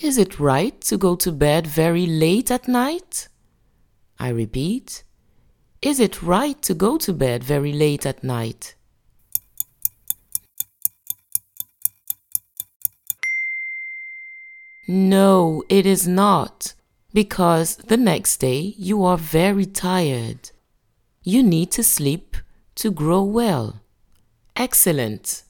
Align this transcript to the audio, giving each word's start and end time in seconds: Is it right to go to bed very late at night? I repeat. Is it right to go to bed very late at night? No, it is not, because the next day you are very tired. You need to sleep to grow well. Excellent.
Is 0.00 0.18
it 0.18 0.40
right 0.40 0.80
to 0.82 0.96
go 0.96 1.14
to 1.14 1.30
bed 1.30 1.66
very 1.66 2.06
late 2.06 2.50
at 2.50 2.66
night? 2.66 3.28
I 4.18 4.28
repeat. 4.28 5.04
Is 5.80 6.00
it 6.00 6.20
right 6.22 6.60
to 6.62 6.74
go 6.74 6.98
to 6.98 7.12
bed 7.12 7.44
very 7.44 7.72
late 7.72 8.04
at 8.04 8.24
night? 8.24 8.74
No, 14.88 15.62
it 15.68 15.86
is 15.86 16.08
not, 16.08 16.74
because 17.12 17.76
the 17.76 17.96
next 17.96 18.38
day 18.38 18.74
you 18.76 19.04
are 19.04 19.16
very 19.16 19.64
tired. 19.64 20.50
You 21.22 21.42
need 21.42 21.70
to 21.72 21.82
sleep 21.82 22.36
to 22.74 22.90
grow 22.90 23.22
well. 23.22 23.80
Excellent. 24.56 25.44